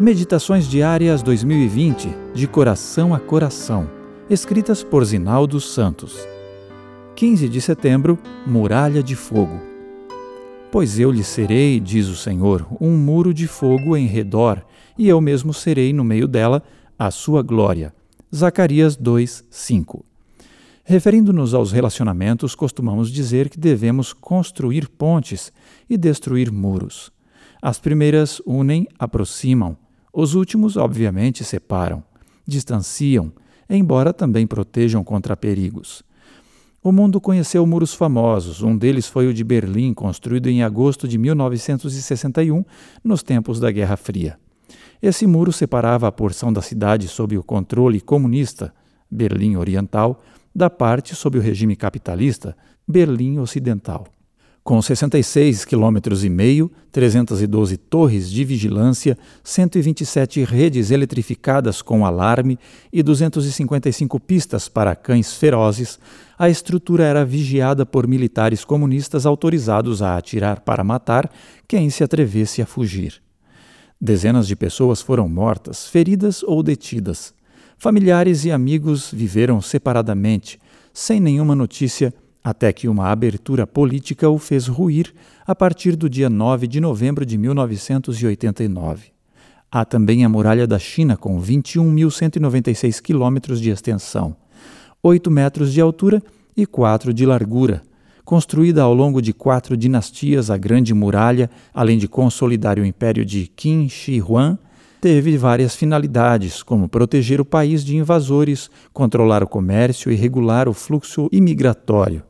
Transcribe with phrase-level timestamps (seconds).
[0.00, 3.86] Meditações Diárias 2020, de coração a coração,
[4.30, 6.26] escritas por Zinaldo Santos.
[7.14, 9.60] 15 de setembro, Muralha de Fogo.
[10.72, 14.64] Pois eu lhe serei, diz o Senhor, um muro de fogo em redor,
[14.96, 16.62] e eu mesmo serei no meio dela
[16.98, 17.92] a sua glória.
[18.34, 20.02] Zacarias 2, 5.
[20.82, 25.52] Referindo-nos aos relacionamentos, costumamos dizer que devemos construir pontes
[25.90, 27.12] e destruir muros.
[27.60, 29.76] As primeiras unem, aproximam,
[30.12, 32.02] os últimos, obviamente, separam,
[32.46, 33.32] distanciam,
[33.68, 36.02] embora também protejam contra perigos.
[36.82, 38.62] O mundo conheceu muros famosos.
[38.62, 42.64] Um deles foi o de Berlim, construído em agosto de 1961,
[43.04, 44.38] nos tempos da Guerra Fria.
[45.02, 48.72] Esse muro separava a porção da cidade sob o controle comunista,
[49.10, 50.22] Berlim Oriental,
[50.54, 52.56] da parte sob o regime capitalista,
[52.88, 54.06] Berlim Ocidental.
[54.62, 62.58] Com 66 quilômetros e meio, 312 torres de vigilância, 127 redes eletrificadas com alarme
[62.92, 65.98] e 255 pistas para cães ferozes,
[66.38, 71.30] a estrutura era vigiada por militares comunistas autorizados a atirar para matar
[71.66, 73.22] quem se atrevesse a fugir.
[73.98, 77.34] Dezenas de pessoas foram mortas, feridas ou detidas.
[77.78, 80.60] Familiares e amigos viveram separadamente,
[80.92, 85.12] sem nenhuma notícia até que uma abertura política o fez ruir
[85.46, 89.12] a partir do dia 9 de novembro de 1989.
[89.70, 94.34] Há também a Muralha da China, com 21.196 quilômetros de extensão,
[95.02, 96.22] 8 metros de altura
[96.56, 97.82] e 4 de largura.
[98.24, 103.46] Construída ao longo de quatro dinastias, a Grande Muralha, além de consolidar o império de
[103.46, 104.58] Qin Shi Huang,
[105.00, 110.74] teve várias finalidades, como proteger o país de invasores, controlar o comércio e regular o
[110.74, 112.22] fluxo imigratório.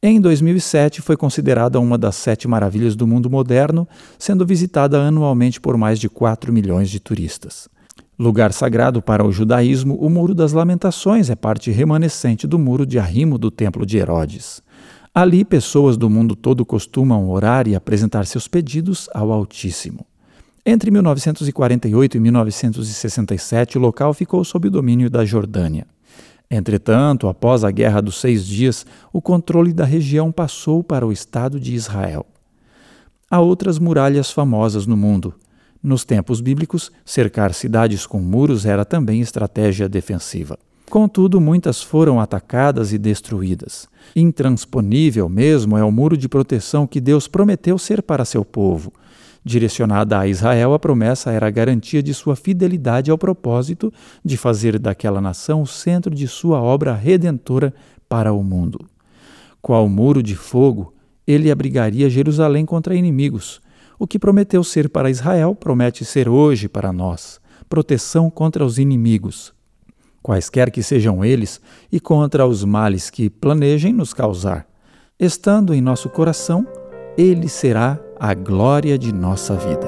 [0.00, 5.76] Em 2007, foi considerada uma das sete maravilhas do mundo moderno, sendo visitada anualmente por
[5.76, 7.68] mais de 4 milhões de turistas.
[8.16, 12.96] Lugar sagrado para o judaísmo, o Muro das Lamentações é parte remanescente do Muro de
[12.96, 14.62] Arrimo do Templo de Herodes.
[15.12, 20.06] Ali, pessoas do mundo todo costumam orar e apresentar seus pedidos ao Altíssimo.
[20.64, 25.88] Entre 1948 e 1967, o local ficou sob o domínio da Jordânia.
[26.50, 31.60] Entretanto, após a Guerra dos Seis Dias, o controle da região passou para o Estado
[31.60, 32.24] de Israel.
[33.30, 35.34] Há outras muralhas famosas no mundo.
[35.82, 40.58] Nos tempos bíblicos, cercar cidades com muros era também estratégia defensiva.
[40.88, 43.86] Contudo, muitas foram atacadas e destruídas.
[44.16, 48.92] Intransponível mesmo é o muro de proteção que Deus prometeu ser para seu povo.
[49.48, 53.90] Direcionada a Israel, a promessa era a garantia de sua fidelidade ao propósito
[54.22, 57.72] de fazer daquela nação o centro de sua obra redentora
[58.06, 58.78] para o mundo.
[59.62, 60.92] Qual muro de fogo,
[61.26, 63.58] ele abrigaria Jerusalém contra inimigos.
[63.98, 69.54] O que prometeu ser para Israel promete ser hoje para nós proteção contra os inimigos,
[70.22, 71.58] quaisquer que sejam eles,
[71.90, 74.66] e contra os males que planejem nos causar.
[75.18, 76.66] Estando em nosso coração,
[77.16, 79.86] ele será a glória de nossa vida.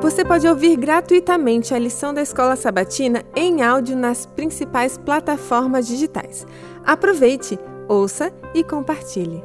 [0.00, 6.46] Você pode ouvir gratuitamente a lição da Escola Sabatina em áudio nas principais plataformas digitais.
[6.84, 9.42] Aproveite, ouça e compartilhe.